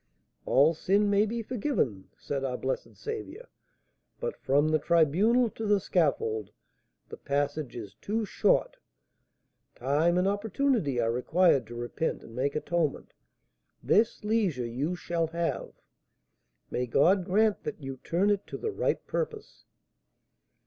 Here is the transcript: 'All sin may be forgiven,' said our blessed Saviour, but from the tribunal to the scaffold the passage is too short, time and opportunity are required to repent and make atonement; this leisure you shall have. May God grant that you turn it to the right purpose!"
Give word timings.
'All 0.47 0.73
sin 0.73 1.11
may 1.11 1.27
be 1.27 1.43
forgiven,' 1.43 2.09
said 2.17 2.43
our 2.43 2.57
blessed 2.57 2.95
Saviour, 2.95 3.47
but 4.19 4.35
from 4.35 4.67
the 4.69 4.79
tribunal 4.79 5.47
to 5.51 5.67
the 5.67 5.79
scaffold 5.79 6.49
the 7.09 7.17
passage 7.17 7.75
is 7.75 7.93
too 8.01 8.25
short, 8.25 8.77
time 9.75 10.17
and 10.17 10.27
opportunity 10.27 10.99
are 10.99 11.11
required 11.11 11.67
to 11.67 11.75
repent 11.75 12.23
and 12.23 12.35
make 12.35 12.55
atonement; 12.55 13.13
this 13.83 14.23
leisure 14.23 14.65
you 14.65 14.95
shall 14.95 15.27
have. 15.27 15.71
May 16.71 16.87
God 16.87 17.23
grant 17.23 17.61
that 17.61 17.79
you 17.79 17.97
turn 17.97 18.31
it 18.31 18.47
to 18.47 18.57
the 18.57 18.71
right 18.71 19.05
purpose!" 19.05 19.65